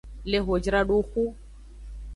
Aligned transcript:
Le 0.29 0.39
hojradoxu. 0.47 1.29